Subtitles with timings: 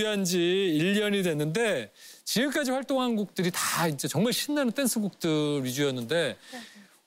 [0.00, 1.92] 데뷔한 지 1년이 됐는데
[2.24, 6.36] 지금까지 활동한 곡들이 다 이제 정말 신나는 댄스곡들 위주였는데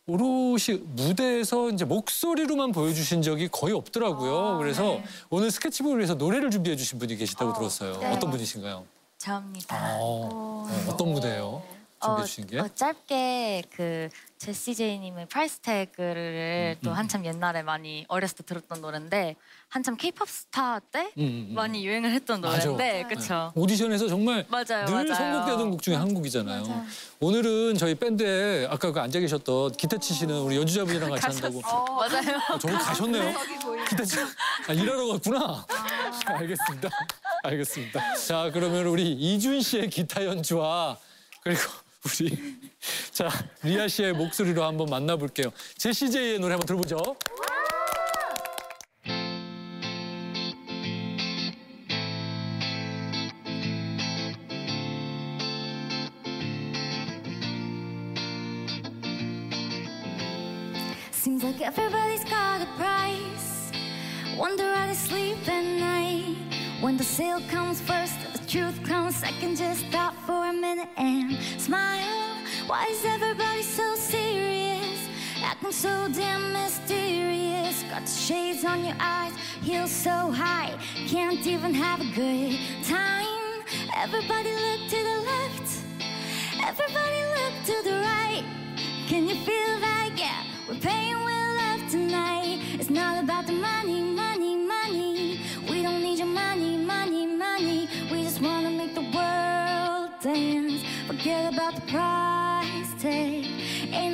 [0.06, 4.58] 오롯이 무대에서 이제 목소리로만 보여주신 적이 거의 없더라고요.
[4.60, 7.98] 그래서 오늘 스케치북을 위해서 노래를 준비해 주신 분이 계시다고 들었어요.
[8.00, 8.12] 네.
[8.12, 8.86] 어떤 분이신가요?
[9.18, 9.98] 저입니다.
[10.00, 11.64] 어, 네, 어떤 무대예요?
[12.04, 12.60] 준비해 주신 게?
[12.60, 16.96] 어, 짧게 그 제시 제이님의 Price Tag를 또 음.
[16.96, 19.36] 한참 옛날에 많이 어렸을 때 들었던 노래인데
[19.70, 21.54] 한참 케이팝 스타 때 음, 음, 음.
[21.56, 22.42] 많이 유행을 했던.
[22.42, 23.52] 노래인데 그쵸?
[23.56, 25.14] 오디션에서 정말 맞아요, 늘 맞아요.
[25.16, 26.64] 선곡되던 곡 중에 한 곡이잖아요.
[26.64, 26.86] 맞아요.
[27.22, 31.62] 오늘은 저희 밴드에 아까 그 앉아 계셨던 기타 치시는 우리 연주자분이랑 같이 한다고.
[31.62, 32.38] 맞아요.
[32.50, 33.34] 아, 저분 가셨네요.
[33.90, 34.18] 기타 치
[34.68, 35.66] 아, 일하러 갔구나.
[36.26, 36.90] 알겠습니다.
[37.44, 38.16] 알겠습니다.
[38.16, 40.98] 자, 그러면 우리 이준 씨의 기타 연주와
[41.42, 41.62] 그리고
[42.06, 42.38] 우리
[43.12, 43.30] 자
[43.64, 45.52] 리아 씨의 목소리로 한번 만나볼게요.
[45.78, 46.98] 제시 제이의 노래 한번 들어보죠.
[61.12, 63.72] Seems like everybody's got a price.
[64.38, 66.36] Wonder why they sleep at night.
[66.82, 69.56] When the sale comes first, the truth comes second.
[69.56, 71.83] Just stop for a minute and smile.
[72.74, 75.08] Why is everybody so serious?
[75.44, 77.84] Acting so damn mysterious.
[77.84, 80.76] Got the shades on your eyes, heels so high.
[81.08, 83.62] Can't even have a good time.
[83.96, 85.68] Everybody look to the left.
[86.66, 88.44] Everybody look to the right.
[89.08, 90.10] Can you feel that?
[90.16, 92.58] Yeah, we're paying with love tonight.
[92.80, 95.42] It's not about the money, money, money.
[95.70, 97.88] We don't need your money, money, money.
[98.12, 100.82] We just wanna make the world dance.
[101.06, 101.84] Forget about the.
[101.94, 102.43] Ain't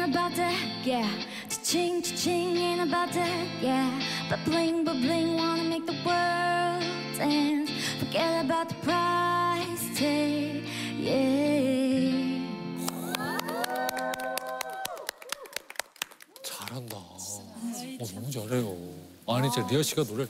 [0.09, 1.07] about that, yeah.
[1.49, 3.89] Cha-ching, cha-ching, ain't about that, yeah.
[4.29, 6.83] But bling, but bling, wanna make the world
[7.17, 7.69] dance.
[7.99, 10.63] Forget about the price tag,
[10.97, 12.39] yeah.
[16.43, 16.95] 잘한다.
[16.97, 18.75] 어, 너무 잘해요.
[19.27, 20.25] 아니, 제 리아 씨가 노래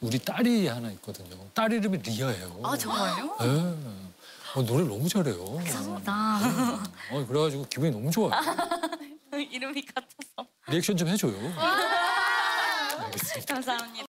[0.00, 1.36] 우리 딸이 하나 있거든요.
[1.54, 2.60] 딸 이름이 리아예요.
[2.62, 3.36] 아 정말요?
[3.40, 3.74] 네.
[4.54, 5.44] 어, 노래 너무 잘해요.
[5.56, 6.84] 감사합니다.
[7.10, 8.30] 어, 그래가지고 기분이 너무 좋아요.
[9.40, 11.34] 이름이 같아서 리액션 좀 해줘요.
[12.98, 13.54] 알겠습니다.
[13.54, 14.06] 감사합니다.